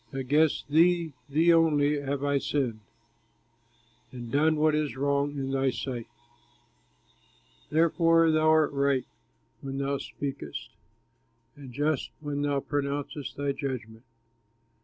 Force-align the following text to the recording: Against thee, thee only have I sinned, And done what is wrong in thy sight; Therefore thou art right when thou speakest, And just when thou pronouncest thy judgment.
Against 0.11 0.67
thee, 0.67 1.13
thee 1.29 1.53
only 1.53 2.01
have 2.01 2.23
I 2.23 2.39
sinned, 2.39 2.79
And 4.11 4.31
done 4.31 4.55
what 4.55 4.73
is 4.73 4.97
wrong 4.97 5.37
in 5.37 5.51
thy 5.51 5.69
sight; 5.69 6.07
Therefore 7.69 8.31
thou 8.31 8.49
art 8.49 8.71
right 8.71 9.05
when 9.61 9.77
thou 9.77 9.99
speakest, 9.99 10.71
And 11.55 11.71
just 11.71 12.09
when 12.19 12.41
thou 12.41 12.61
pronouncest 12.61 13.35
thy 13.37 13.51
judgment. 13.51 14.03